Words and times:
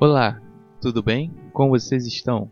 Olá, 0.00 0.42
tudo 0.80 1.04
bem? 1.04 1.30
Como 1.52 1.70
vocês 1.70 2.04
estão? 2.04 2.50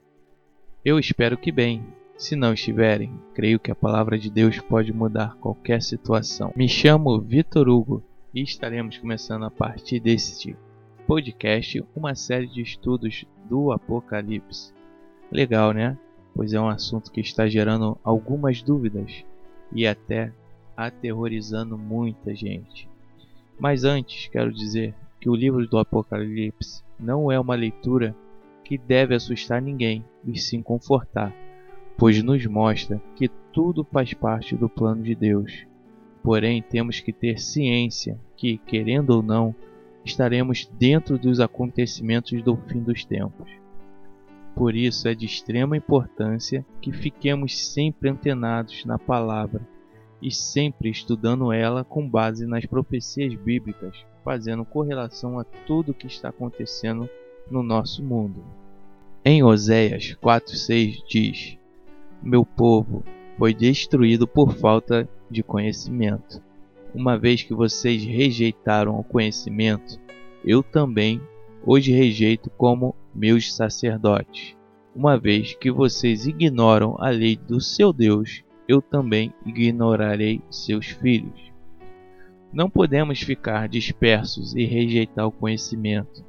Eu 0.85 0.97
espero 0.97 1.37
que 1.37 1.51
bem. 1.51 1.85
Se 2.17 2.37
não 2.37 2.55
estiverem, 2.55 3.13
creio 3.35 3.59
que 3.59 3.69
a 3.69 3.75
palavra 3.75 4.17
de 4.17 4.31
Deus 4.31 4.61
pode 4.61 4.93
mudar 4.93 5.35
qualquer 5.39 5.83
situação. 5.83 6.53
Me 6.55 6.69
chamo 6.69 7.21
Vitor 7.21 7.69
Hugo 7.69 8.01
e 8.33 8.43
estaremos 8.43 8.97
começando 8.97 9.45
a 9.45 9.51
partir 9.51 9.99
deste 9.99 10.57
podcast 11.05 11.85
uma 11.97 12.15
série 12.15 12.47
de 12.47 12.63
estudos 12.63 13.27
do 13.51 13.73
Apocalipse. 13.73 14.73
Legal, 15.29 15.73
né? 15.73 15.99
Pois 16.37 16.53
é 16.53 16.61
um 16.61 16.69
assunto 16.69 17.11
que 17.11 17.21
está 17.21 17.49
gerando 17.49 17.99
algumas 18.05 18.63
dúvidas 18.63 19.25
e 19.73 19.85
até 19.85 20.33
aterrorizando 20.77 21.77
muita 21.77 22.37
gente. 22.37 22.89
Mas 23.59 23.83
antes, 23.83 24.29
quero 24.29 24.53
dizer 24.53 24.95
que 25.23 25.31
o 25.31 25.37
livro 25.37 25.65
do 25.69 25.79
Apocalipse 25.79 26.83
não 26.99 27.31
é 27.31 27.39
uma 27.39 27.55
leitura 27.55 28.13
que 28.65 28.77
deve 28.77 29.15
assustar 29.15 29.63
ninguém 29.63 30.05
e 30.27 30.37
sim 30.37 30.61
confortar, 30.61 31.33
pois 31.97 32.21
nos 32.25 32.45
mostra 32.47 33.01
que 33.15 33.29
tudo 33.53 33.85
faz 33.85 34.13
parte 34.13 34.57
do 34.57 34.69
plano 34.69 35.01
de 35.01 35.15
Deus. 35.15 35.65
Porém, 36.25 36.61
temos 36.61 36.99
que 36.99 37.13
ter 37.13 37.39
ciência 37.39 38.19
que, 38.37 38.59
querendo 38.59 39.11
ou 39.11 39.23
não, 39.23 39.55
estaremos 40.05 40.69
dentro 40.77 41.17
dos 41.17 41.39
acontecimentos 41.39 42.43
do 42.43 42.57
fim 42.57 42.81
dos 42.81 43.05
tempos. 43.05 43.49
Por 44.57 44.75
isso 44.75 45.07
é 45.07 45.15
de 45.15 45.27
extrema 45.27 45.77
importância 45.77 46.67
que 46.81 46.91
fiquemos 46.91 47.57
sempre 47.57 48.11
antenados 48.11 48.85
na 48.85 48.99
palavra 48.99 49.61
e 50.21 50.33
sempre 50.33 50.91
estudando 50.91 51.53
ela 51.53 51.85
com 51.85 52.09
base 52.09 52.45
nas 52.45 52.67
profecias 52.67 53.33
bíblicas, 53.37 54.05
fazendo 54.25 54.65
correlação 54.65 55.39
a 55.39 55.45
tudo 55.45 55.93
o 55.93 55.95
que 55.95 56.07
está 56.07 56.29
acontecendo 56.29 57.09
no 57.51 57.63
nosso 57.63 58.03
mundo. 58.03 58.43
Em 59.25 59.43
Oséias 59.43 60.17
4:6 60.21 61.03
diz: 61.07 61.59
Meu 62.23 62.45
povo 62.45 63.05
foi 63.39 63.55
destruído 63.55 64.27
por 64.27 64.55
falta 64.55 65.09
de 65.31 65.43
conhecimento. 65.43 66.43
Uma 66.95 67.19
vez 67.19 67.43
que 67.43 67.55
vocês 67.55 68.05
rejeitaram 68.05 68.99
o 68.99 69.05
conhecimento, 69.05 69.99
eu 70.45 70.63
também 70.63 71.21
os 71.65 71.87
rejeito 71.87 72.51
como 72.51 72.95
meus 73.15 73.55
sacerdotes. 73.55 74.57
Uma 74.95 75.19
vez 75.19 75.55
que 75.55 75.71
vocês 75.71 76.27
ignoram 76.27 76.97
a 76.99 77.09
lei 77.09 77.37
do 77.37 77.61
seu 77.61 77.93
Deus, 77.93 78.43
eu 78.69 78.83
também 78.83 79.33
ignorarei 79.47 80.43
seus 80.51 80.87
filhos. 80.87 81.52
Não 82.53 82.69
podemos 82.69 83.21
ficar 83.23 83.67
dispersos 83.67 84.55
e 84.55 84.67
rejeitar 84.67 85.27
o 85.27 85.33
conhecimento. 85.33 86.23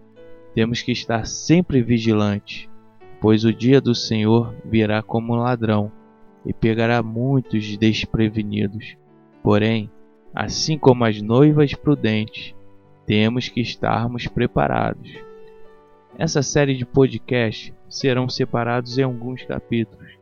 Temos 0.56 0.82
que 0.82 0.94
estar 0.94 1.26
sempre 1.26 1.82
vigilantes, 1.82 2.70
pois 3.20 3.44
o 3.44 3.52
dia 3.54 3.82
do 3.82 3.94
Senhor 3.94 4.56
virá 4.64 5.02
como 5.02 5.34
um 5.34 5.38
ladrão 5.38 5.92
e 6.46 6.54
pegará 6.54 7.04
muitos 7.04 7.76
desprevenidos. 7.76 8.96
Porém, 9.42 9.92
assim 10.34 10.78
como 10.78 11.04
as 11.04 11.22
noivas 11.22 11.74
prudentes, 11.74 12.56
temos 13.06 13.50
que 13.50 13.60
estarmos 13.60 14.26
preparados. 14.26 15.12
Essa 16.18 16.42
série 16.42 16.76
de 16.76 16.86
podcasts 16.86 17.74
serão 17.90 18.30
separados 18.30 18.98
em 18.98 19.04
alguns 19.04 19.44
capítulos. 19.44 20.14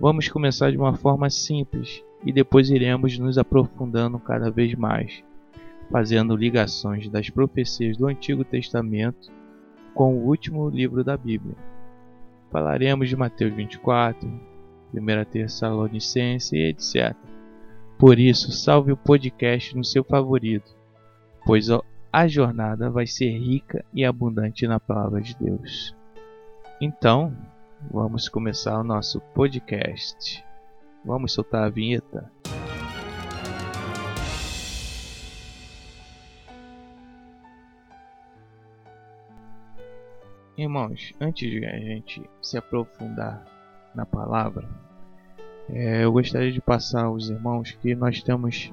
Vamos 0.00 0.28
começar 0.28 0.72
de 0.72 0.78
uma 0.78 0.96
forma 0.96 1.30
simples 1.30 2.02
e 2.24 2.32
depois 2.32 2.70
iremos 2.70 3.18
nos 3.18 3.38
aprofundando 3.38 4.18
cada 4.18 4.50
vez 4.50 4.74
mais, 4.74 5.22
fazendo 5.90 6.36
ligações 6.36 7.08
das 7.08 7.30
profecias 7.30 7.96
do 7.96 8.06
Antigo 8.06 8.44
Testamento 8.44 9.30
com 9.94 10.14
o 10.14 10.26
último 10.26 10.68
livro 10.68 11.02
da 11.02 11.16
Bíblia. 11.16 11.56
Falaremos 12.50 13.08
de 13.08 13.16
Mateus 13.16 13.54
24, 13.54 14.28
1 14.92 15.24
Tessalonicense 15.30 16.56
e 16.56 16.68
etc. 16.68 17.16
Por 17.98 18.18
isso, 18.18 18.50
salve 18.50 18.92
o 18.92 18.96
podcast 18.96 19.76
no 19.76 19.84
seu 19.84 20.02
favorito, 20.02 20.74
pois 21.44 21.68
a 22.12 22.26
jornada 22.26 22.90
vai 22.90 23.06
ser 23.06 23.30
rica 23.38 23.84
e 23.92 24.04
abundante 24.04 24.66
na 24.66 24.80
palavra 24.80 25.20
de 25.20 25.36
Deus. 25.36 25.94
Então, 26.80 27.36
vamos 27.90 28.28
começar 28.28 28.80
o 28.80 28.84
nosso 28.84 29.20
podcast. 29.34 30.49
Vamos 31.04 31.32
soltar 31.32 31.64
a 31.64 31.68
vinheta? 31.70 32.30
Irmãos, 40.56 41.14
antes 41.18 41.50
de 41.50 41.64
a 41.64 41.78
gente 41.78 42.22
se 42.42 42.58
aprofundar 42.58 43.42
na 43.94 44.04
palavra, 44.04 44.68
é, 45.70 46.04
eu 46.04 46.12
gostaria 46.12 46.52
de 46.52 46.60
passar 46.60 47.04
aos 47.04 47.30
irmãos 47.30 47.72
que 47.72 47.94
nós 47.94 48.22
temos 48.22 48.70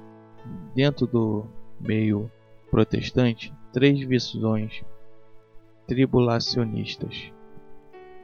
dentro 0.76 1.08
do 1.08 1.48
meio 1.80 2.30
protestante 2.70 3.54
três 3.72 4.02
visões 4.02 4.84
tribulacionistas. 5.88 7.32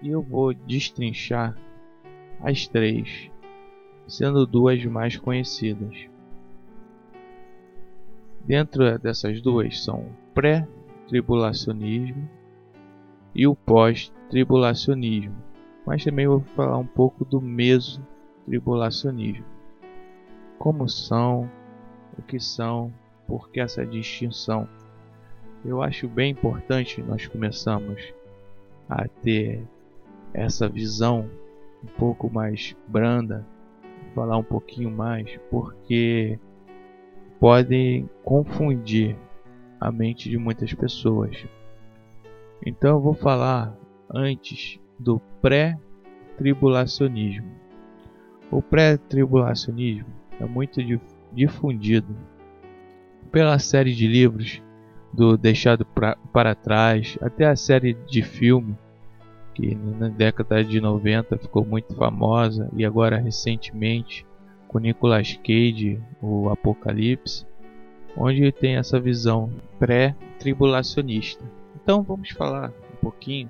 E 0.01 0.09
eu 0.09 0.21
vou 0.21 0.53
destrinchar 0.53 1.57
as 2.41 2.67
três 2.67 3.31
sendo 4.07 4.45
duas 4.45 4.85
mais 4.85 5.17
conhecidas. 5.17 6.07
Dentro 8.45 8.99
dessas 8.99 9.41
duas 9.41 9.83
são 9.83 10.01
o 10.01 10.13
pré-tribulacionismo 10.33 12.29
e 13.33 13.47
o 13.47 13.55
pós-tribulacionismo, 13.55 15.33
mas 15.85 16.03
também 16.03 16.27
vou 16.27 16.41
falar 16.55 16.77
um 16.77 16.85
pouco 16.85 17.23
do 17.23 17.39
meso-tribulacionismo. 17.39 19.45
Como 20.59 20.89
são, 20.89 21.49
o 22.17 22.21
que 22.21 22.37
são, 22.39 22.93
por 23.27 23.49
que 23.49 23.61
essa 23.61 23.85
distinção? 23.85 24.67
Eu 25.65 25.81
acho 25.81 26.09
bem 26.09 26.31
importante 26.31 27.01
nós 27.01 27.25
começamos 27.25 28.13
a 28.89 29.07
ter 29.07 29.63
essa 30.33 30.67
visão 30.67 31.29
um 31.81 31.87
pouco 31.97 32.29
mais 32.29 32.75
branda 32.87 33.45
falar 34.13 34.37
um 34.37 34.43
pouquinho 34.43 34.91
mais, 34.91 35.39
porque 35.49 36.37
podem 37.39 38.07
confundir 38.23 39.17
a 39.79 39.91
mente 39.91 40.29
de 40.29 40.37
muitas 40.37 40.71
pessoas. 40.73 41.45
Então 42.65 42.95
eu 42.95 43.01
vou 43.01 43.13
falar 43.13 43.77
antes 44.09 44.79
do 44.97 45.19
pré-tribulacionismo. 45.41 47.51
O 48.49 48.61
pré-tribulacionismo 48.61 50.07
é 50.39 50.45
muito 50.45 50.79
difundido 51.33 52.15
pela 53.31 53.59
série 53.59 53.93
de 53.93 54.07
livros 54.07 54.61
do 55.11 55.37
Deixado 55.37 55.85
para 55.85 56.55
Trás, 56.55 57.17
até 57.21 57.45
a 57.45 57.55
série 57.55 57.93
de 57.93 58.21
filme 58.21 58.77
que 59.53 59.75
na 59.75 60.09
década 60.09 60.63
de 60.63 60.81
90 60.81 61.37
ficou 61.37 61.65
muito 61.65 61.95
famosa 61.95 62.69
e 62.75 62.85
agora 62.85 63.17
recentemente 63.17 64.25
com 64.67 64.79
Nicolas 64.79 65.33
Cage, 65.37 66.01
o 66.21 66.49
Apocalipse, 66.49 67.45
onde 68.17 68.51
tem 68.51 68.75
essa 68.77 68.99
visão 68.99 69.51
pré-tribulacionista. 69.77 71.43
Então 71.75 72.01
vamos 72.01 72.29
falar 72.31 72.73
um 72.93 72.97
pouquinho. 72.97 73.49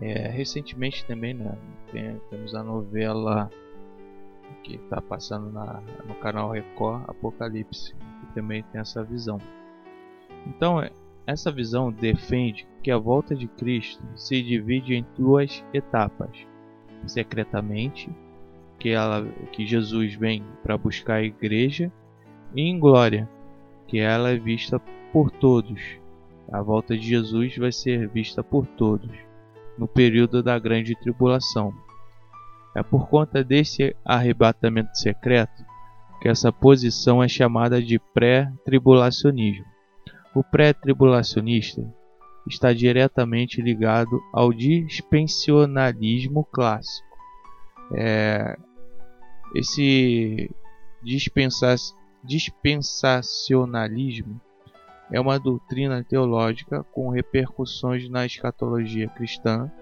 É, 0.00 0.28
recentemente 0.28 1.04
também 1.04 1.34
né, 1.34 1.56
tem, 1.92 2.20
temos 2.30 2.54
a 2.54 2.62
novela 2.62 3.50
que 4.62 4.76
está 4.76 5.00
passando 5.00 5.50
na, 5.52 5.82
no 6.06 6.14
canal 6.16 6.50
Record, 6.50 7.02
Apocalipse, 7.06 7.94
que 7.94 8.34
também 8.34 8.62
tem 8.64 8.80
essa 8.80 9.02
visão. 9.04 9.38
Então 10.46 10.80
essa 11.26 11.50
visão 11.50 11.90
defende 11.90 12.66
que 12.82 12.90
a 12.90 12.98
volta 12.98 13.34
de 13.34 13.48
Cristo 13.48 14.02
se 14.14 14.40
divide 14.42 14.94
em 14.94 15.04
duas 15.16 15.64
etapas: 15.74 16.46
secretamente, 17.06 18.08
que, 18.78 18.90
ela, 18.90 19.26
que 19.52 19.66
Jesus 19.66 20.14
vem 20.14 20.44
para 20.62 20.78
buscar 20.78 21.16
a 21.16 21.22
igreja, 21.22 21.90
e 22.54 22.62
em 22.62 22.78
glória, 22.78 23.28
que 23.88 23.98
ela 23.98 24.30
é 24.30 24.36
vista 24.36 24.80
por 25.12 25.30
todos. 25.30 25.98
A 26.52 26.62
volta 26.62 26.96
de 26.96 27.04
Jesus 27.04 27.56
vai 27.56 27.72
ser 27.72 28.08
vista 28.08 28.42
por 28.42 28.66
todos 28.66 29.10
no 29.76 29.88
período 29.88 30.42
da 30.42 30.58
grande 30.58 30.94
tribulação. 30.94 31.72
É 32.74 32.82
por 32.82 33.08
conta 33.08 33.42
desse 33.42 33.96
arrebatamento 34.04 34.96
secreto 34.96 35.64
que 36.20 36.28
essa 36.28 36.52
posição 36.52 37.22
é 37.22 37.28
chamada 37.28 37.82
de 37.82 37.98
pré-tribulacionismo. 37.98 39.75
O 40.36 40.44
pré-tribulacionista 40.44 41.82
está 42.46 42.70
diretamente 42.74 43.62
ligado 43.62 44.20
ao 44.34 44.52
dispensionalismo 44.52 46.44
clássico. 46.44 47.16
É, 47.94 48.54
esse 49.54 50.50
dispensa, 51.02 51.74
dispensacionalismo 52.22 54.38
é 55.10 55.18
uma 55.18 55.38
doutrina 55.38 56.04
teológica 56.04 56.84
com 56.92 57.08
repercussões 57.08 58.06
na 58.10 58.26
escatologia 58.26 59.08
cristã, 59.08 59.72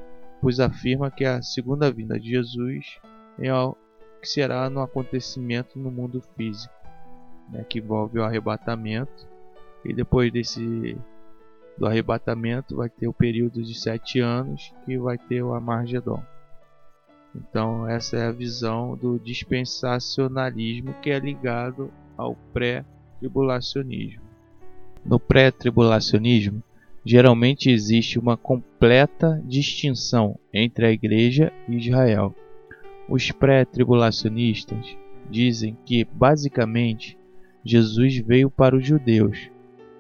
pois 0.41 0.61
afirma 0.61 1.11
que 1.11 1.25
a 1.25 1.43
segunda 1.43 1.91
vinda 1.91 2.17
de 2.17 2.31
Jesus 2.31 3.01
é 3.41 3.53
o 3.53 3.75
que 4.21 4.29
será 4.29 4.71
no 4.71 4.81
acontecimento 4.81 5.81
no 5.81 5.91
mundo 5.91 6.23
físico, 6.37 6.73
né, 7.51 7.65
que 7.69 7.81
envolve 7.81 8.21
o 8.21 8.25
arrebatamento, 8.25 9.34
e 9.85 9.93
depois 9.93 10.33
desse 10.33 10.97
do 11.77 11.87
arrebatamento 11.87 12.77
vai 12.77 12.89
ter 12.89 13.09
o 13.09 13.13
período 13.13 13.63
de 13.63 13.75
sete 13.75 14.21
anos 14.21 14.73
que 14.85 14.97
vai 14.97 15.19
ter 15.19 15.43
o 15.43 15.55
Amargedon. 15.55 16.23
Então 17.35 17.89
essa 17.89 18.17
é 18.17 18.27
a 18.27 18.33
visão 18.33 18.97
do 18.97 19.19
dispensacionalismo 19.19 20.95
que 21.03 21.11
é 21.11 21.19
ligado 21.19 21.91
ao 22.17 22.37
pré-tribulacionismo. 22.53 24.23
No 25.05 25.19
pré-tribulacionismo, 25.19 26.63
geralmente 27.05 27.69
existe 27.69 28.19
uma 28.19 28.37
completa 28.37 29.43
distinção 29.45 30.39
entre 30.53 30.87
a 30.87 30.93
Igreja 30.93 31.53
e 31.69 31.77
Israel. 31.77 32.35
Os 33.09 33.31
pré-tribulacionistas 33.31 34.97
dizem 35.29 35.77
que, 35.85 36.05
basicamente, 36.05 37.19
Jesus 37.65 38.17
veio 38.19 38.51
para 38.51 38.77
os 38.77 38.87
judeus, 38.87 39.51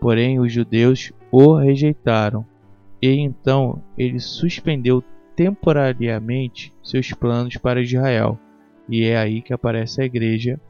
porém 0.04 0.38
os 0.38 0.52
judeus 0.52 1.14
o 1.32 1.54
rejeitaram, 1.54 2.44
e 3.00 3.08
então 3.20 3.82
ele 3.96 4.20
suspendeu 4.20 5.02
temporariamente 5.34 6.74
seus 6.82 7.10
planos 7.12 7.56
para 7.56 7.80
Israel, 7.80 8.38
e 8.86 9.04
é 9.04 9.16
aí 9.16 9.40
que 9.40 9.54
aparece 9.54 10.02
a 10.02 10.04
igreja 10.04 10.60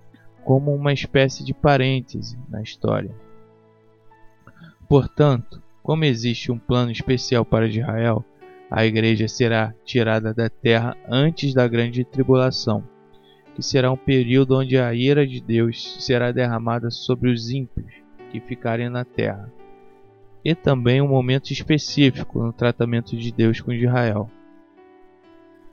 como 0.45 0.73
uma 0.73 0.93
espécie 0.93 1.43
de 1.43 1.53
parêntese 1.53 2.39
na 2.49 2.63
história. 2.63 3.11
Portanto, 4.89 5.61
como 5.83 6.05
existe 6.05 6.53
um 6.53 6.59
plano 6.59 6.93
especial 6.93 7.45
para 7.45 7.67
Israel, 7.67 8.25
a 8.71 8.87
igreja 8.87 9.27
será 9.27 9.75
tirada 9.85 10.33
da 10.33 10.49
terra 10.49 10.97
antes 11.09 11.53
da 11.53 11.67
grande 11.67 12.05
tribulação, 12.05 12.85
que 13.57 13.65
será 13.65 13.91
um 13.91 13.97
período 13.97 14.57
onde 14.57 14.79
a 14.79 14.95
ira 14.95 15.27
de 15.27 15.41
Deus 15.41 15.97
será 15.99 16.31
derramada 16.31 16.89
sobre 16.89 17.33
os 17.33 17.51
ímpios 17.51 18.04
que 18.35 18.41
ficarem 18.41 18.89
na 18.89 19.05
terra, 19.05 19.49
e 20.45 20.57
também 20.57 21.01
um 21.01 21.07
momento 21.07 21.53
específico 21.53 22.43
no 22.43 22.53
tratamento 22.53 23.17
de 23.17 23.31
Deus 23.31 23.61
com 23.61 23.73
Israel. 23.73 24.29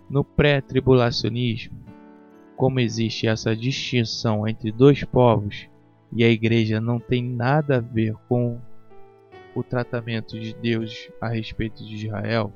No 0.08 0.24
pré-tribulacionismo, 0.24 1.75
como 2.56 2.80
existe 2.80 3.25
essa 3.25 3.56
distinção 3.56 4.48
entre 4.48 4.72
dois 4.72 5.04
povos 5.04 5.68
e 6.13 6.24
a 6.24 6.30
igreja 6.30 6.80
não 6.80 7.00
tem 7.00 7.24
nada 7.24 7.78
a 7.78 7.81
ver 7.81 8.13
com 8.30 8.60
o 9.56 9.64
tratamento 9.64 10.40
de 10.40 10.54
Deus 10.54 11.10
a 11.19 11.30
respeito 11.30 11.84
de 11.84 12.06
Israel, 12.06 12.54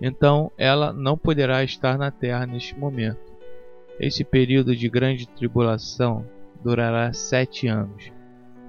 então 0.00 0.50
ela 0.56 0.94
não 0.94 1.18
poderá 1.18 1.62
estar 1.62 1.98
na 1.98 2.10
terra 2.10 2.46
neste 2.46 2.74
momento. 2.74 3.34
Esse 4.00 4.24
período 4.24 4.74
de 4.74 4.88
grande 4.88 5.28
tribulação 5.28 6.24
durará 6.64 7.12
sete 7.12 7.68
anos, 7.68 8.10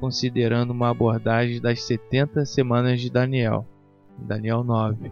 considerando 0.02 0.72
uma 0.72 0.90
abordagem 0.90 1.62
das 1.62 1.82
70 1.84 2.46
semanas 2.46 3.00
de 3.00 3.10
Daniel, 3.10 3.66
Daniel 4.18 4.64
9, 4.64 5.12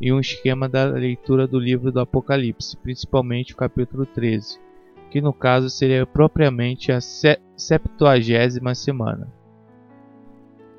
e 0.00 0.12
um 0.12 0.18
esquema 0.18 0.68
da 0.68 0.84
leitura 0.84 1.46
do 1.46 1.58
livro 1.58 1.92
do 1.92 2.00
Apocalipse, 2.00 2.76
principalmente 2.76 3.54
o 3.54 3.56
capítulo 3.56 4.04
13, 4.04 4.60
que 5.10 5.20
no 5.20 5.32
caso 5.32 5.70
seria 5.70 6.04
propriamente 6.04 6.90
a 6.90 6.98
septuagésima 7.00 8.74
semana. 8.74 9.32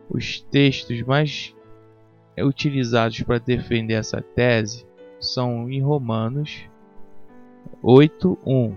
Os 0.10 0.42
textos 0.42 1.02
mais 1.02 1.56
utilizados 2.38 3.22
para 3.24 3.40
defender 3.40 3.96
essa 3.96 4.22
tese 4.22 4.86
são 5.20 5.70
em 5.70 5.82
Romanos 5.82 6.70
8:1, 7.82 8.76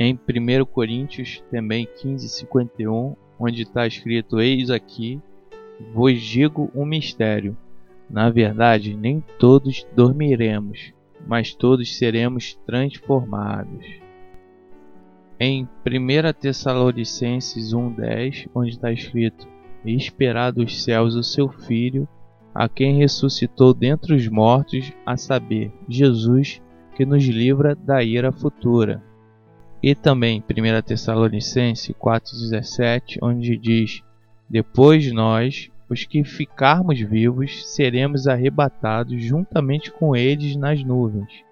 em 0.00 0.14
1 0.14 0.64
Coríntios 0.64 1.44
também 1.50 1.86
15:51, 1.86 3.14
onde 3.38 3.62
está 3.62 3.86
escrito: 3.86 4.40
Eis 4.40 4.70
aqui 4.70 5.20
vos 5.92 6.18
digo 6.18 6.70
um 6.74 6.86
mistério. 6.86 7.54
Na 8.08 8.30
verdade, 8.30 8.96
nem 8.96 9.22
todos 9.38 9.86
dormiremos, 9.94 10.94
mas 11.26 11.54
todos 11.54 11.98
seremos 11.98 12.54
transformados. 12.66 13.86
Em 15.38 15.68
1 15.86 16.32
Tessalonicenses 16.32 17.74
1,10, 17.74 18.48
onde 18.54 18.70
está 18.70 18.90
escrito: 18.90 19.46
e 19.84 19.94
esperar 19.94 20.50
dos 20.50 20.82
céus 20.82 21.14
o 21.14 21.22
seu 21.22 21.48
Filho, 21.50 22.08
a 22.54 22.68
quem 22.70 22.96
ressuscitou 22.96 23.74
dentre 23.74 24.14
os 24.14 24.26
mortos, 24.28 24.92
a 25.04 25.16
saber, 25.18 25.70
Jesus, 25.86 26.60
que 26.96 27.04
nos 27.04 27.24
livra 27.24 27.74
da 27.74 28.02
ira 28.02 28.32
futura. 28.32 29.09
E 29.82 29.94
também 29.94 30.42
1 30.42 30.82
Tessalonicenses 30.82 31.94
4,17, 31.96 33.18
onde 33.22 33.56
diz: 33.56 34.02
Depois 34.48 35.10
nós, 35.10 35.70
os 35.88 36.04
que 36.04 36.22
ficarmos 36.22 37.00
vivos, 37.00 37.66
seremos 37.66 38.26
arrebatados 38.26 39.22
juntamente 39.22 39.90
com 39.90 40.14
eles 40.14 40.54
nas 40.54 40.84
nuvens, 40.84 41.44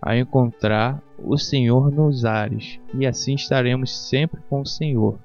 a 0.00 0.16
encontrar 0.16 1.02
o 1.18 1.36
Senhor 1.36 1.90
nos 1.90 2.24
ares, 2.24 2.80
e 2.94 3.06
assim 3.06 3.34
estaremos 3.34 4.08
sempre 4.08 4.40
com 4.48 4.62
o 4.62 4.66
Senhor. 4.66 5.18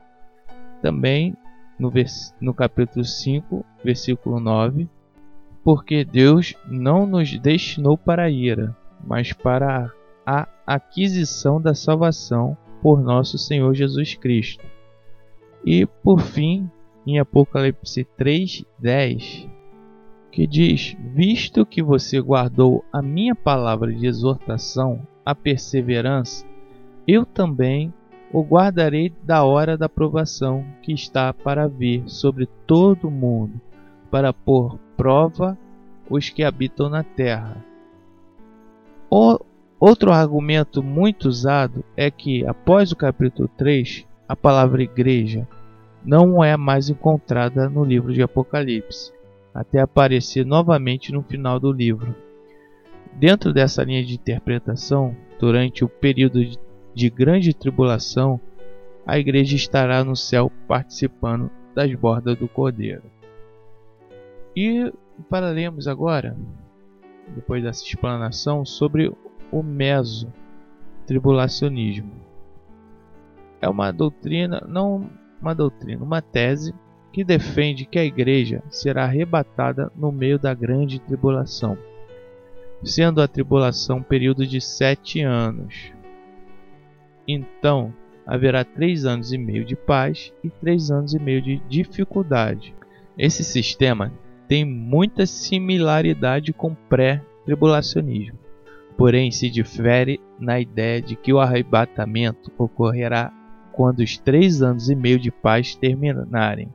Também 0.81 1.35
no, 1.79 1.89
vers 1.89 2.35
no 2.41 2.53
capítulo 2.53 3.05
5, 3.05 3.65
versículo 3.83 4.39
9, 4.39 4.89
porque 5.63 6.03
Deus 6.03 6.53
não 6.67 7.05
nos 7.05 7.37
destinou 7.39 7.97
para 7.97 8.23
a 8.23 8.29
ira, 8.29 8.75
mas 9.03 9.31
para 9.31 9.91
a 10.25 10.47
aquisição 10.65 11.61
da 11.61 11.73
salvação 11.73 12.57
por 12.81 13.01
nosso 13.01 13.37
Senhor 13.37 13.73
Jesus 13.73 14.15
Cristo. 14.15 14.65
E 15.65 15.85
por 15.85 16.19
fim, 16.19 16.69
em 17.05 17.19
Apocalipse 17.19 18.05
3:10, 18.17 19.49
que 20.31 20.47
diz: 20.47 20.95
Visto 21.13 21.65
que 21.65 21.83
você 21.83 22.19
guardou 22.19 22.83
a 22.91 23.01
minha 23.01 23.35
palavra 23.35 23.93
de 23.93 24.07
exortação, 24.07 25.05
a 25.25 25.35
perseverança, 25.35 26.45
eu 27.07 27.25
também 27.25 27.93
o 28.33 28.41
guardarei 28.41 29.13
da 29.23 29.43
hora 29.43 29.77
da 29.77 29.89
provação 29.89 30.65
que 30.81 30.93
está 30.93 31.33
para 31.33 31.67
vir 31.67 32.07
sobre 32.07 32.47
todo 32.65 33.07
o 33.07 33.11
mundo, 33.11 33.59
para 34.09 34.31
pôr 34.31 34.79
prova 34.95 35.57
os 36.09 36.29
que 36.29 36.43
habitam 36.43 36.89
na 36.89 37.03
terra. 37.03 37.63
Outro 39.81 40.13
argumento 40.13 40.81
muito 40.81 41.27
usado 41.27 41.83
é 41.97 42.09
que, 42.09 42.45
após 42.45 42.91
o 42.93 42.95
capítulo 42.95 43.49
3, 43.57 44.07
a 44.29 44.35
palavra 44.35 44.83
igreja 44.83 45.45
não 46.05 46.41
é 46.43 46.55
mais 46.55 46.89
encontrada 46.89 47.69
no 47.69 47.83
livro 47.83 48.13
de 48.13 48.21
Apocalipse, 48.21 49.11
até 49.53 49.81
aparecer 49.81 50.45
novamente 50.45 51.11
no 51.11 51.21
final 51.21 51.59
do 51.59 51.71
livro. 51.71 52.15
Dentro 53.13 53.51
dessa 53.51 53.83
linha 53.83 54.05
de 54.05 54.13
interpretação, 54.13 55.13
durante 55.37 55.83
o 55.83 55.89
período 55.89 56.45
de 56.45 56.57
de 56.93 57.09
grande 57.09 57.53
tribulação, 57.53 58.39
a 59.05 59.17
igreja 59.17 59.55
estará 59.55 60.03
no 60.03 60.15
céu 60.15 60.51
participando 60.67 61.49
das 61.73 61.93
bordas 61.95 62.37
do 62.37 62.47
Cordeiro. 62.47 63.03
E 64.55 64.91
falaremos 65.29 65.87
agora, 65.87 66.35
depois 67.33 67.63
dessa 67.63 67.83
explanação, 67.83 68.65
sobre 68.65 69.11
o 69.51 69.61
meso 69.61 70.31
tribulacionismo. 71.05 72.11
É 73.61 73.69
uma 73.69 73.91
doutrina, 73.91 74.63
não 74.67 75.09
uma 75.41 75.53
doutrina, 75.53 76.03
uma 76.03 76.21
tese 76.21 76.73
que 77.11 77.23
defende 77.23 77.85
que 77.85 77.99
a 77.99 78.05
igreja 78.05 78.63
será 78.69 79.03
arrebatada 79.03 79.91
no 79.95 80.11
meio 80.11 80.39
da 80.39 80.53
grande 80.53 80.99
tribulação, 80.99 81.77
sendo 82.83 83.21
a 83.21 83.27
tribulação 83.27 83.97
um 83.97 84.03
período 84.03 84.47
de 84.47 84.61
sete 84.61 85.21
anos, 85.21 85.91
então 87.27 87.93
haverá 88.25 88.63
três 88.63 89.05
anos 89.05 89.31
e 89.33 89.37
meio 89.37 89.65
de 89.65 89.75
paz 89.75 90.33
e 90.43 90.49
três 90.49 90.89
anos 90.89 91.13
e 91.13 91.19
meio 91.19 91.41
de 91.41 91.57
dificuldade. 91.67 92.73
Esse 93.17 93.43
sistema 93.43 94.11
tem 94.47 94.63
muita 94.65 95.25
similaridade 95.25 96.53
com 96.53 96.73
pré-tribulacionismo, 96.73 98.37
porém 98.97 99.31
se 99.31 99.49
difere 99.49 100.19
na 100.39 100.59
ideia 100.59 101.01
de 101.01 101.15
que 101.15 101.33
o 101.33 101.39
arrebatamento 101.39 102.51
ocorrerá 102.57 103.31
quando 103.71 103.99
os 103.99 104.17
três 104.17 104.61
anos 104.61 104.89
e 104.89 104.95
meio 104.95 105.19
de 105.19 105.31
paz 105.31 105.75
terminarem. 105.75 106.69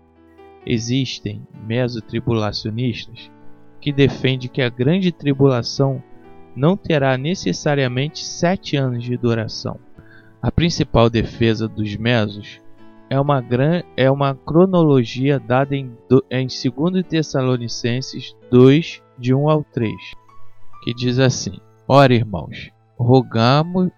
Existem 0.64 1.42
mesotribulacionistas 1.66 3.30
que 3.80 3.92
defendem 3.92 4.48
que 4.48 4.62
a 4.62 4.68
grande 4.68 5.12
tribulação 5.12 6.02
não 6.54 6.76
terá 6.76 7.16
necessariamente 7.16 8.24
sete 8.24 8.76
anos 8.76 9.04
de 9.04 9.16
duração, 9.16 9.78
a 10.46 10.52
principal 10.52 11.10
defesa 11.10 11.66
dos 11.66 11.96
mesos 11.96 12.60
é 13.10 13.18
uma, 13.18 13.40
gran, 13.40 13.82
é 13.96 14.08
uma 14.08 14.32
cronologia 14.32 15.40
dada 15.40 15.74
em, 15.74 15.96
em 16.30 16.46
2 16.46 17.04
Tessalonicenses 17.04 18.36
2, 18.48 19.02
de 19.18 19.34
1 19.34 19.48
ao 19.48 19.64
3, 19.64 19.92
que 20.84 20.94
diz 20.94 21.18
assim: 21.18 21.58
Ora, 21.88 22.12
irmãos, 22.12 22.72
rogamos 22.98 23.92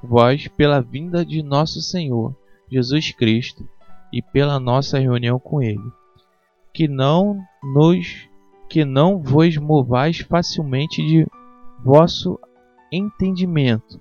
vós 0.00 0.46
pela 0.46 0.80
vinda 0.80 1.26
de 1.26 1.42
nosso 1.42 1.82
Senhor 1.82 2.32
Jesus 2.70 3.10
Cristo 3.10 3.68
e 4.12 4.22
pela 4.22 4.60
nossa 4.60 5.00
reunião 5.00 5.36
com 5.40 5.60
Ele, 5.60 5.82
que 6.72 6.86
não 6.86 7.42
nos 7.74 8.28
que 8.68 8.84
não 8.84 9.20
vos 9.20 9.56
movais 9.56 10.20
facilmente 10.20 11.04
de 11.04 11.26
vosso 11.84 12.38
entendimento, 12.90 14.00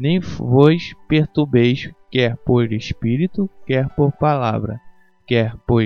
nem 0.00 0.18
vos 0.18 0.94
perturbeis, 1.06 1.92
quer 2.10 2.34
por 2.38 2.72
espírito, 2.72 3.48
quer 3.66 3.90
por 3.90 4.10
palavra, 4.12 4.80
quer 5.26 5.54
por 5.66 5.82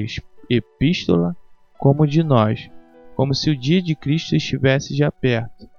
epístola, 0.48 1.36
como 1.76 2.06
de 2.06 2.22
nós, 2.22 2.70
como 3.16 3.34
se 3.34 3.50
o 3.50 3.58
dia 3.58 3.82
de 3.82 3.96
Cristo 3.96 4.36
estivesse 4.36 4.96
já 4.96 5.10
perto. 5.10 5.71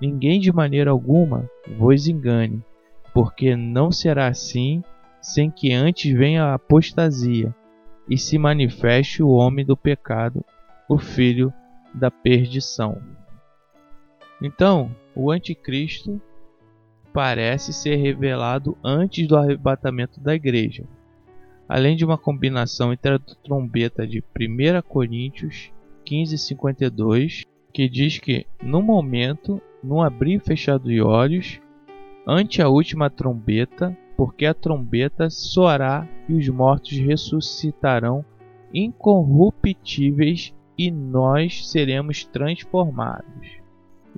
Ninguém 0.00 0.40
de 0.40 0.52
maneira 0.52 0.90
alguma 0.90 1.48
vos 1.76 2.08
engane, 2.08 2.64
porque 3.12 3.54
não 3.54 3.92
será 3.92 4.28
assim 4.28 4.82
sem 5.20 5.50
que 5.50 5.72
antes 5.72 6.10
venha 6.16 6.44
a 6.44 6.54
apostasia 6.54 7.54
e 8.08 8.16
se 8.16 8.38
manifeste 8.38 9.22
o 9.22 9.28
homem 9.28 9.64
do 9.64 9.76
pecado, 9.76 10.44
o 10.88 10.98
filho 10.98 11.52
da 11.94 12.10
perdição. 12.10 13.00
Então, 14.42 14.94
o 15.14 15.30
anticristo 15.30 16.20
parece 17.12 17.72
ser 17.72 17.96
revelado 17.96 18.76
antes 18.82 19.26
do 19.26 19.36
arrebatamento 19.36 20.18
da 20.20 20.34
igreja, 20.34 20.84
além 21.68 21.94
de 21.94 22.04
uma 22.04 22.16
combinação 22.16 22.92
entre 22.92 23.14
a 23.14 23.18
trombeta 23.18 24.06
de 24.06 24.22
1 24.34 24.82
Coríntios 24.82 25.70
15:52, 26.04 27.42
que 27.72 27.88
diz 27.88 28.18
que 28.18 28.46
no 28.62 28.82
momento, 28.82 29.60
no 29.82 30.02
abrir 30.02 30.36
e 30.36 30.40
fechar 30.40 30.78
de 30.78 31.00
olhos, 31.00 31.60
ante 32.26 32.60
a 32.60 32.68
última 32.68 33.08
trombeta, 33.08 33.96
porque 34.16 34.44
a 34.44 34.54
trombeta 34.54 35.30
soará 35.30 36.06
e 36.28 36.34
os 36.34 36.48
mortos 36.48 36.98
ressuscitarão 36.98 38.24
incorruptíveis 38.72 40.54
e 40.76 40.90
nós 40.90 41.68
seremos 41.68 42.24
transformados. 42.24 43.60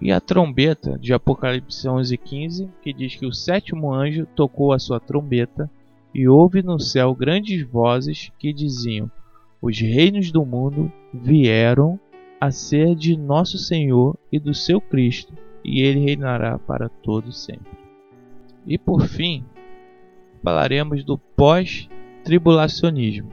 E 0.01 0.11
a 0.11 0.21
trombeta 0.21 0.99
de 0.99 1.13
Apocalipse 1.13 1.89
11:15, 1.89 2.69
que 2.81 2.93
diz 2.93 3.15
que 3.15 3.27
o 3.27 3.33
sétimo 3.33 3.93
anjo 3.93 4.27
tocou 4.35 4.73
a 4.73 4.79
sua 4.79 4.99
trombeta 4.99 5.71
e 6.15 6.29
houve 6.29 6.63
no 6.63 6.79
céu 6.79 7.15
grandes 7.15 7.63
vozes 7.67 8.31
que 8.39 8.53
diziam: 8.53 9.11
Os 9.61 9.79
reinos 9.79 10.31
do 10.31 10.45
mundo 10.45 10.91
vieram 11.13 11.99
a 12.41 12.51
ser 12.51 12.95
de 12.95 13.17
nosso 13.17 13.59
Senhor 13.59 14.19
e 14.31 14.39
do 14.39 14.53
seu 14.53 14.81
Cristo, 14.81 15.33
e 15.65 15.83
ele 15.83 16.01
reinará 16.01 16.59
para 16.59 16.89
todo 16.89 17.31
sempre. 17.33 17.79
E 18.67 18.77
por 18.79 19.07
fim, 19.07 19.45
falaremos 20.43 21.05
do 21.05 21.17
pós-tribulacionismo. 21.19 23.31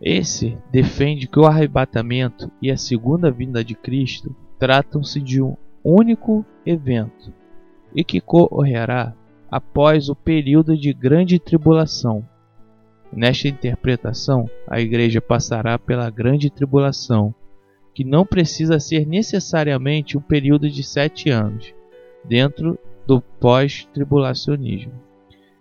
Esse 0.00 0.56
defende 0.70 1.26
que 1.28 1.38
o 1.38 1.44
arrebatamento 1.46 2.50
e 2.60 2.70
a 2.70 2.76
segunda 2.76 3.30
vinda 3.30 3.62
de 3.62 3.74
Cristo 3.74 4.34
tratam-se 4.58 5.20
de 5.20 5.40
um 5.40 5.56
único 5.84 6.44
evento 6.66 7.32
e 7.94 8.02
que 8.02 8.20
ocorrerá 8.26 9.14
após 9.50 10.08
o 10.08 10.16
período 10.16 10.76
de 10.76 10.92
grande 10.92 11.38
tribulação. 11.38 12.26
Nesta 13.12 13.46
interpretação, 13.46 14.48
a 14.66 14.80
Igreja 14.80 15.20
passará 15.20 15.78
pela 15.78 16.08
grande 16.08 16.48
tribulação, 16.48 17.34
que 17.94 18.04
não 18.04 18.24
precisa 18.24 18.80
ser 18.80 19.06
necessariamente 19.06 20.16
um 20.16 20.20
período 20.20 20.68
de 20.68 20.82
sete 20.82 21.30
anos, 21.30 21.74
dentro 22.24 22.78
do 23.06 23.20
pós-tribulacionismo. 23.20 24.92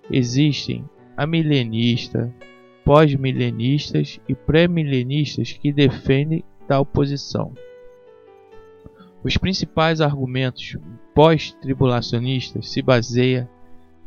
Existem 0.09 0.85
amilenistas, 1.17 2.29
pós-milenistas 2.85 4.19
e 4.27 4.35
pré-milenistas 4.35 5.51
que 5.53 5.71
defendem 5.71 6.43
tal 6.67 6.85
posição. 6.85 7.53
Os 9.23 9.37
principais 9.37 10.01
argumentos 10.01 10.77
pós-tribulacionistas 11.13 12.69
se 12.69 12.81
baseiam 12.81 13.47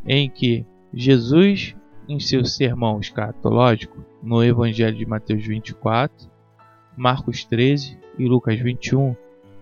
em 0.07 0.29
que 0.29 0.67
Jesus, 0.93 1.75
em 2.09 2.19
seu 2.19 2.45
sermão 2.45 3.01
escatológico, 3.01 4.05
no 4.23 4.43
Evangelho 4.43 4.97
de 4.97 5.07
Mateus 5.07 5.47
24, 5.47 6.29
Marcos 6.97 7.45
13 7.45 7.99
e 8.19 8.27
Lucas 8.27 8.59
21, 8.61 9.17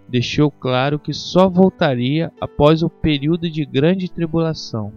deixou 0.09 0.51
claro 0.51 0.99
que 0.99 1.13
só 1.13 1.49
voltaria 1.49 2.31
após 2.41 2.83
o 2.83 2.91
período 2.91 3.51
de 3.51 3.65
grande 3.65 4.11
tribulação. 4.11 4.93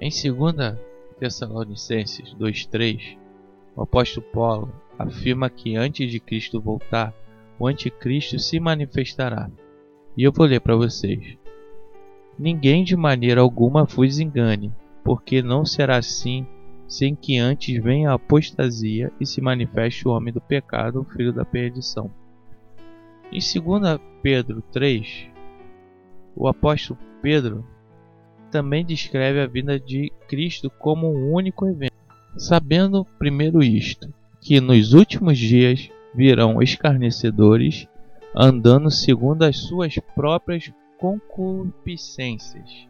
Em 0.00 0.08
2 0.08 0.78
Tessalonicenses 1.18 2.34
2:3, 2.34 3.18
o 3.76 3.82
apóstolo 3.82 4.26
Paulo 4.32 4.72
afirma 4.98 5.50
que 5.50 5.76
antes 5.76 6.10
de 6.10 6.18
Cristo 6.18 6.60
voltar, 6.60 7.14
o 7.58 7.66
anticristo 7.66 8.38
se 8.38 8.58
manifestará. 8.58 9.50
E 10.16 10.22
eu 10.22 10.32
vou 10.32 10.46
ler 10.46 10.60
para 10.60 10.76
vocês. 10.76 11.36
Ninguém 12.38 12.82
de 12.82 12.96
maneira 12.96 13.42
alguma 13.42 13.84
vos 13.84 14.18
engane, 14.18 14.72
porque 15.04 15.42
não 15.42 15.66
será 15.66 15.98
assim 15.98 16.46
sem 16.90 17.14
que 17.14 17.38
antes 17.38 17.80
venha 17.80 18.10
a 18.10 18.14
apostasia 18.14 19.12
e 19.20 19.24
se 19.24 19.40
manifeste 19.40 20.08
o 20.08 20.10
homem 20.10 20.34
do 20.34 20.40
pecado, 20.40 21.00
o 21.00 21.04
filho 21.04 21.32
da 21.32 21.44
perdição. 21.44 22.10
Em 23.30 23.38
2 23.38 24.00
Pedro 24.20 24.60
3, 24.72 25.28
o 26.34 26.48
apóstolo 26.48 26.98
Pedro 27.22 27.64
também 28.50 28.84
descreve 28.84 29.40
a 29.40 29.46
vinda 29.46 29.78
de 29.78 30.12
Cristo 30.26 30.68
como 30.68 31.08
um 31.08 31.32
único 31.32 31.64
evento. 31.68 31.94
Sabendo 32.36 33.06
primeiro 33.20 33.62
isto, 33.62 34.12
que 34.40 34.60
nos 34.60 34.92
últimos 34.92 35.38
dias 35.38 35.88
virão 36.12 36.60
escarnecedores, 36.60 37.86
andando 38.34 38.90
segundo 38.90 39.44
as 39.44 39.58
suas 39.58 39.96
próprias 40.16 40.72
concupiscências. 40.98 42.89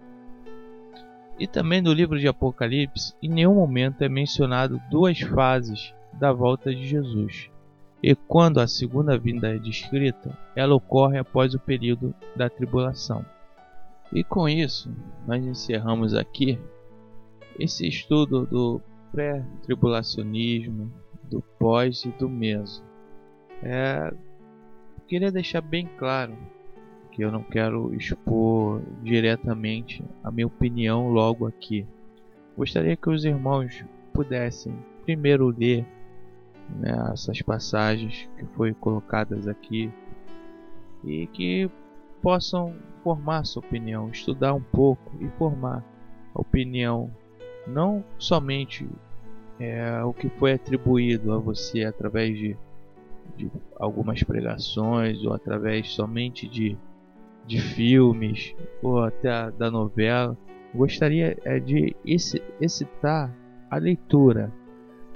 E 1.40 1.46
também 1.46 1.80
no 1.80 1.90
livro 1.90 2.20
de 2.20 2.28
Apocalipse, 2.28 3.14
em 3.22 3.30
nenhum 3.30 3.54
momento 3.54 4.04
é 4.04 4.10
mencionado 4.10 4.78
duas 4.90 5.18
fases 5.20 5.94
da 6.12 6.30
volta 6.34 6.70
de 6.70 6.86
Jesus. 6.86 7.50
E 8.02 8.14
quando 8.14 8.60
a 8.60 8.68
segunda 8.68 9.16
vinda 9.16 9.48
é 9.48 9.58
descrita, 9.58 10.36
ela 10.54 10.74
ocorre 10.74 11.16
após 11.16 11.54
o 11.54 11.58
período 11.58 12.14
da 12.36 12.50
tribulação. 12.50 13.24
E 14.12 14.22
com 14.22 14.46
isso, 14.46 14.94
nós 15.26 15.42
encerramos 15.42 16.14
aqui 16.14 16.58
esse 17.58 17.88
estudo 17.88 18.44
do 18.44 18.78
pré-tribulacionismo, 19.10 20.92
do 21.24 21.40
pós 21.58 22.04
e 22.04 22.10
do 22.10 22.28
meso. 22.28 22.84
É, 23.62 24.12
queria 25.08 25.32
deixar 25.32 25.62
bem 25.62 25.88
claro 25.96 26.36
que 27.10 27.22
eu 27.22 27.30
não 27.30 27.42
quero 27.42 27.94
expor 27.94 28.80
diretamente 29.02 30.04
a 30.22 30.30
minha 30.30 30.46
opinião 30.46 31.08
logo 31.08 31.46
aqui. 31.46 31.86
Gostaria 32.56 32.96
que 32.96 33.08
os 33.08 33.24
irmãos 33.24 33.84
pudessem 34.12 34.74
primeiro 35.04 35.48
ler 35.48 35.84
né, 36.78 37.10
essas 37.12 37.40
passagens 37.42 38.28
que 38.36 38.44
foram 38.54 38.74
colocadas 38.74 39.48
aqui 39.48 39.90
e 41.04 41.26
que 41.28 41.70
possam 42.22 42.74
formar 43.02 43.44
sua 43.44 43.60
opinião, 43.60 44.08
estudar 44.10 44.54
um 44.54 44.60
pouco 44.60 45.12
e 45.20 45.28
formar 45.38 45.84
a 46.34 46.40
opinião, 46.40 47.10
não 47.66 48.04
somente 48.18 48.86
é, 49.58 50.02
o 50.04 50.12
que 50.12 50.28
foi 50.28 50.52
atribuído 50.52 51.32
a 51.32 51.38
você 51.38 51.84
através 51.84 52.38
de, 52.38 52.56
de 53.36 53.50
algumas 53.76 54.22
pregações 54.22 55.24
ou 55.24 55.32
através 55.32 55.90
somente 55.90 56.46
de, 56.48 56.76
de 57.46 57.60
filmes 57.60 58.54
ou 58.82 59.02
até 59.02 59.50
da 59.52 59.70
novela. 59.70 60.36
Gostaria 60.74 61.36
é, 61.44 61.58
de 61.58 61.96
excitar 62.60 63.34
a 63.70 63.76
leitura, 63.76 64.52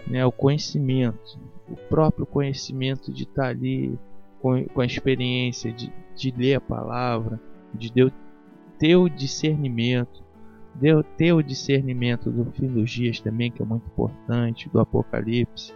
né, 0.07 0.25
o 0.25 0.33
conhecimento, 0.33 1.38
o 1.69 1.76
próprio 1.76 2.26
conhecimento 2.26 3.12
de 3.12 3.23
estar 3.23 3.49
ali 3.49 3.99
com, 4.40 4.64
com 4.66 4.81
a 4.81 4.87
experiência 4.87 5.73
de, 5.73 5.93
de 6.16 6.35
ler 6.37 6.57
a 6.57 6.61
palavra, 6.61 7.40
de 7.73 7.90
Deus 7.90 8.12
ter 8.78 8.97
o 8.97 9.09
discernimento, 9.09 10.23
de 10.75 11.02
ter 11.16 11.33
o 11.33 11.43
discernimento 11.43 12.31
do 12.31 12.50
fim 12.52 12.66
dos 12.66 12.90
dias 12.90 13.21
também, 13.21 13.50
que 13.50 13.62
é 13.62 13.64
muito 13.64 13.87
importante, 13.87 14.69
do 14.69 14.81
Apocalipse, 14.81 15.73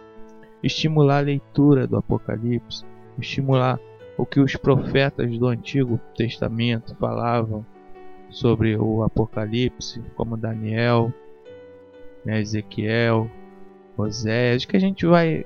estimular 0.61 1.19
a 1.19 1.21
leitura 1.21 1.87
do 1.87 1.97
Apocalipse, 1.97 2.85
estimular 3.17 3.79
o 4.19 4.25
que 4.25 4.41
os 4.41 4.53
profetas 4.57 5.39
do 5.39 5.47
Antigo 5.47 5.97
Testamento 6.13 6.93
falavam 6.95 7.65
sobre 8.29 8.75
o 8.75 9.01
Apocalipse, 9.01 10.03
como 10.13 10.35
Daniel, 10.35 11.13
né, 12.25 12.41
Ezequiel, 12.41 13.31
Oséias, 13.95 14.65
que 14.65 14.75
a 14.75 14.79
gente 14.79 15.05
vai, 15.05 15.45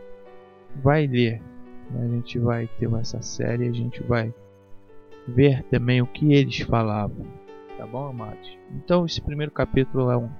vai 0.81 1.05
ler. 1.05 1.39
Né? 1.91 2.03
A 2.03 2.07
gente 2.15 2.39
vai 2.39 2.67
ter 2.79 2.91
essa 2.95 3.21
série, 3.21 3.67
a 3.67 3.71
gente 3.71 4.01
vai 4.01 4.33
ver 5.27 5.61
também 5.65 6.01
o 6.01 6.07
que 6.07 6.33
eles 6.33 6.61
falavam. 6.61 7.27
Tá 7.77 7.85
bom, 7.85 8.07
amados? 8.07 8.57
Então, 8.71 9.05
esse 9.05 9.21
primeiro 9.21 9.51
capítulo 9.51 10.09
é 10.09 10.17
um 10.17 10.31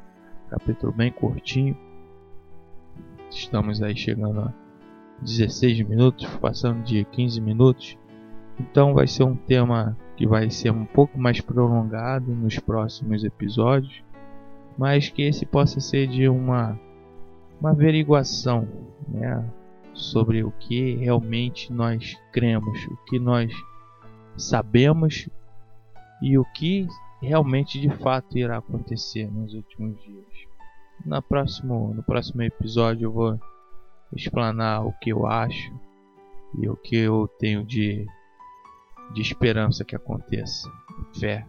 capítulo 0.49 0.91
bem 0.91 1.11
curtinho. 1.11 1.77
Estamos 3.29 3.79
aí 3.83 3.95
chegando 3.95 4.39
a 4.39 4.53
16 5.21 5.87
minutos, 5.87 6.25
passando 6.37 6.81
de 6.81 7.05
15 7.05 7.39
minutos. 7.39 7.95
Então, 8.59 8.93
vai 8.93 9.07
ser 9.07 9.23
um 9.23 9.35
tema 9.35 9.97
que 10.15 10.27
vai 10.27 10.49
ser 10.49 10.71
um 10.71 10.85
pouco 10.85 11.19
mais 11.19 11.41
prolongado 11.41 12.33
nos 12.33 12.59
próximos 12.59 13.23
episódios, 13.23 14.03
mas 14.77 15.09
que 15.09 15.23
esse 15.23 15.45
possa 15.45 15.79
ser 15.79 16.07
de 16.07 16.27
uma, 16.27 16.79
uma 17.59 17.71
averiguação 17.71 18.67
né, 19.07 19.43
sobre 19.93 20.43
o 20.43 20.51
que 20.51 20.95
realmente 20.95 21.71
nós 21.71 22.15
cremos, 22.31 22.85
o 22.85 22.97
que 23.05 23.19
nós 23.19 23.51
sabemos 24.37 25.27
e 26.21 26.37
o 26.37 26.45
que 26.53 26.87
realmente 27.21 27.79
de 27.79 27.89
fato 27.89 28.37
irá 28.37 28.57
acontecer 28.57 29.31
nos 29.31 29.53
últimos 29.53 30.01
dias. 30.03 30.25
Na 31.05 31.21
próximo, 31.21 31.93
no 31.93 32.03
próximo 32.03 32.41
episódio 32.41 33.07
eu 33.07 33.11
vou 33.11 33.39
explanar 34.15 34.85
o 34.85 34.93
que 34.93 35.11
eu 35.11 35.25
acho 35.25 35.73
e 36.59 36.69
o 36.69 36.75
que 36.75 36.95
eu 36.95 37.27
tenho 37.39 37.63
de, 37.65 38.05
de 39.13 39.21
esperança 39.21 39.85
que 39.85 39.95
aconteça. 39.95 40.69
Fé. 41.19 41.45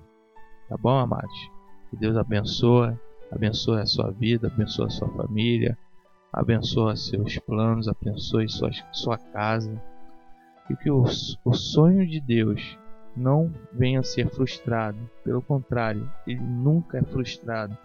Tá 0.69 0.77
bom, 0.77 0.99
amados? 0.99 1.51
Que 1.91 1.97
Deus 1.97 2.17
abençoe, 2.17 2.97
abençoe 3.31 3.81
a 3.81 3.87
sua 3.87 4.11
vida, 4.11 4.49
abençoe 4.49 4.87
a 4.87 4.91
sua 4.91 5.09
família, 5.09 5.79
abençoe 6.33 6.97
seus 6.97 7.39
planos, 7.39 7.89
abençoe 7.89 8.49
sua, 8.49 8.71
sua 8.93 9.19
casa. 9.19 9.81
E 10.71 10.77
que 10.77 10.91
o, 10.91 11.05
o 11.45 11.53
sonho 11.53 12.07
de 12.07 12.21
Deus 12.21 12.79
não 13.17 13.53
venha 13.73 14.01
a 14.01 14.05
ser 14.05 14.29
frustrado. 14.29 14.99
Pelo 15.23 15.43
contrário, 15.43 16.11
ele 16.27 16.41
nunca 16.41 16.99
é 16.99 17.03
frustrado. 17.03 17.77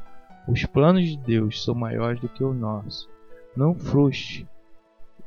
Os 0.48 0.66
planos 0.66 1.08
de 1.08 1.18
Deus 1.18 1.64
são 1.64 1.76
maiores 1.76 2.20
do 2.20 2.30
que 2.30 2.44
o 2.44 2.54
nosso. 2.54 3.10
Não 3.56 3.76
frustre 3.76 4.48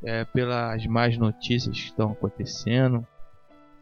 é, 0.02 0.24
pelas 0.24 0.84
más 0.86 1.16
notícias 1.16 1.78
que 1.78 1.86
estão 1.86 2.12
acontecendo. 2.12 3.06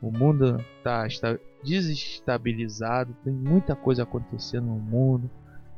O 0.02 0.11
mundo 0.11 0.64
tá, 0.83 1.07
está 1.07 1.38
desestabilizado, 1.62 3.14
tem 3.23 3.33
muita 3.33 3.76
coisa 3.76 4.02
acontecendo 4.02 4.66
no 4.66 4.78
mundo, 4.78 5.30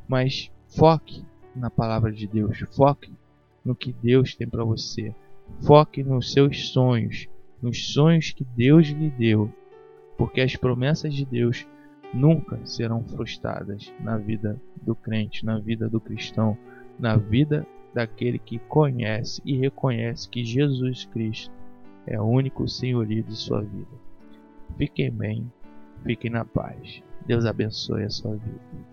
mas 0.07 0.51
foque 0.69 1.25
na 1.57 1.69
palavra 1.69 2.13
de 2.13 2.27
Deus, 2.27 2.61
foque 2.77 3.13
no 3.65 3.75
que 3.75 3.93
Deus 3.93 4.35
tem 4.35 4.49
para 4.49 4.65
você, 4.65 5.15
foque 5.61 6.03
nos 6.03 6.33
seus 6.33 6.69
sonhos, 6.71 7.29
nos 7.61 7.93
sonhos 7.93 8.31
que 8.31 8.45
Deus 8.45 8.87
lhe 8.89 9.11
deu, 9.11 9.53
porque 10.17 10.41
as 10.41 10.55
promessas 10.57 11.13
de 11.13 11.25
Deus 11.25 11.67
nunca 12.15 12.65
serão 12.65 13.03
frustradas 13.05 13.93
na 14.01 14.17
vida 14.17 14.61
do 14.83 14.95
crente, 14.95 15.45
na 15.45 15.59
vida 15.59 15.89
do 15.89 16.01
cristão, 16.01 16.57
na 16.99 17.17
vida 17.17 17.67
daquele 17.95 18.39
que 18.39 18.59
conhece 18.59 19.43
e 19.45 19.57
reconhece 19.57 20.29
que 20.29 20.45
Jesus 20.45 21.05
Cristo 21.07 21.53
é 22.07 22.21
o 22.21 22.25
único 22.25 22.69
senhorio 22.69 23.23
de 23.23 23.37
sua 23.37 23.63
vida. 23.63 24.12
Fiquem 24.77 25.11
bem, 25.11 25.53
fiquem 26.05 26.31
na 26.31 26.45
paz. 26.45 27.03
Deus 27.27 27.47
abençoe 27.47 28.05
a 28.05 28.11
sua 28.11 28.37
vida. 28.37 28.92